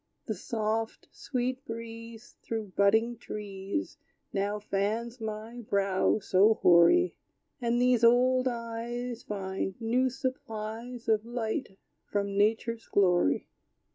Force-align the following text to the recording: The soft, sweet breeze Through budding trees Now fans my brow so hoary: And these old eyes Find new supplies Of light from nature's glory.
The 0.25 0.33
soft, 0.33 1.09
sweet 1.11 1.63
breeze 1.63 2.35
Through 2.41 2.71
budding 2.75 3.17
trees 3.19 3.99
Now 4.33 4.57
fans 4.57 5.21
my 5.21 5.61
brow 5.69 6.17
so 6.17 6.55
hoary: 6.55 7.13
And 7.61 7.79
these 7.79 8.03
old 8.03 8.47
eyes 8.47 9.21
Find 9.21 9.79
new 9.79 10.09
supplies 10.09 11.07
Of 11.07 11.23
light 11.23 11.77
from 12.07 12.35
nature's 12.35 12.87
glory. 12.87 13.47